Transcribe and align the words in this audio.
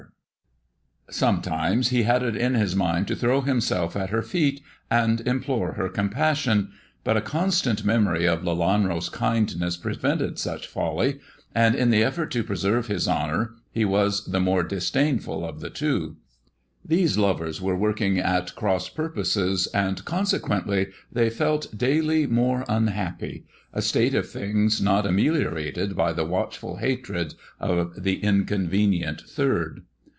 t 1.13 1.17
in 1.17 1.27
m 1.27 1.35
142 1.43 1.43
THE 1.43 1.49
dwarf's 1.49 1.49
chamber 1.51 1.83
Sometimes 1.83 1.89
he 1.99 2.03
had 2.03 2.23
it 2.23 2.37
in 2.37 2.53
his 2.57 2.73
mind 2.73 3.07
to 3.09 3.15
throw 3.17 3.41
himself 3.41 3.97
at 3.97 4.11
her 4.11 4.21
feet 4.21 4.61
and 4.89 5.19
implore 5.27 5.73
her 5.73 5.89
compassion; 5.89 6.69
but 7.03 7.17
a 7.17 7.21
constant 7.21 7.83
memory 7.83 8.25
of 8.25 8.43
Lelanro's 8.45 9.09
kindness 9.09 9.75
prevented 9.75 10.39
such 10.39 10.67
folly, 10.67 11.19
and 11.53 11.75
in 11.75 11.89
the 11.89 12.01
effort 12.01 12.31
to 12.31 12.45
preserve 12.45 12.87
his 12.87 13.09
honour, 13.09 13.51
he 13.73 13.83
was 13.83 14.23
the 14.27 14.39
more 14.39 14.63
disdainful 14.63 15.43
of 15.43 15.59
the 15.59 15.69
two. 15.69 16.15
These 16.85 17.17
lovers 17.17 17.61
were 17.61 17.75
working 17.75 18.17
at 18.17 18.55
cross 18.55 18.87
purposes, 18.87 19.67
and 19.73 20.05
con 20.05 20.23
sequently 20.23 20.93
they 21.11 21.29
felt 21.29 21.77
daily 21.77 22.25
more 22.25 22.63
unhappy, 22.69 23.43
a 23.73 23.81
state 23.81 24.15
of 24.15 24.29
things 24.29 24.79
not 24.79 25.05
ameliorated 25.05 25.93
by 25.93 26.13
the 26.13 26.25
watchful 26.25 26.77
hatred 26.77 27.33
of 27.59 28.01
the 28.01 28.19
inconvenient 28.23 29.19
third. 29.27 29.83